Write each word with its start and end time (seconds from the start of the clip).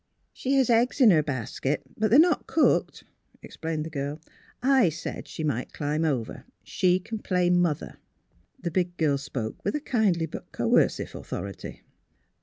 ''She 0.33 0.53
has 0.53 0.71
eggs 0.71 0.99
in 0.99 1.11
her 1.11 1.21
basket, 1.21 1.83
but 1.95 2.09
they 2.09 2.15
are 2.15 2.19
not 2.19 2.47
cooked," 2.47 3.03
explained 3.43 3.85
the 3.85 3.91
girl." 3.91 4.19
I 4.83 4.89
said 4.89 5.27
she 5.27 5.43
might 5.43 5.73
climb 5.73 6.03
over. 6.05 6.43
She 6.63 6.99
can 6.99 7.19
play 7.19 7.51
mother." 7.51 7.97
The 8.59 8.71
big 8.71 8.97
girl 8.97 9.19
spoke 9.19 9.63
with 9.63 9.75
a 9.75 9.79
kindly 9.79 10.25
but 10.25 10.51
coercive 10.51 11.13
authority. 11.13 11.83